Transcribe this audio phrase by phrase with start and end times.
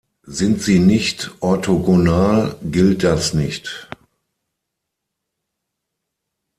[0.25, 3.87] Sind sie nicht orthogonal, gilt das nicht.